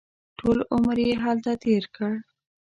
[0.37, 2.13] ټول عمر یې هلته تېر کړ.